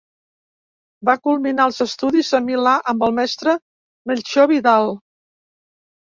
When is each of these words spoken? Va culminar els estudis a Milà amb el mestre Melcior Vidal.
Va 1.09 1.13
culminar 1.27 1.67
els 1.71 1.81
estudis 1.85 2.31
a 2.39 2.39
Milà 2.47 2.73
amb 2.95 3.07
el 3.09 3.15
mestre 3.19 3.55
Melcior 4.13 4.51
Vidal. 4.55 4.93